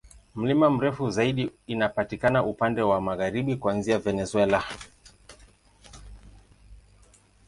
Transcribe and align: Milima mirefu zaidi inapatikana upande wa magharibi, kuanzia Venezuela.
Milima 0.35 0.69
mirefu 0.75 1.09
zaidi 1.09 1.51
inapatikana 1.67 2.43
upande 2.45 2.81
wa 2.81 3.01
magharibi, 3.01 3.55
kuanzia 3.55 3.99
Venezuela. 3.99 4.63